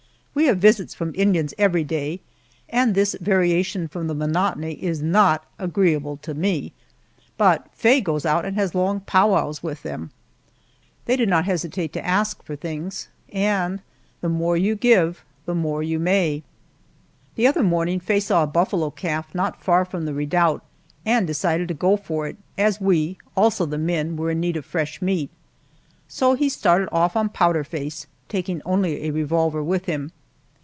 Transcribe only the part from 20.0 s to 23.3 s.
the redoubt, and decided to go for it, as we,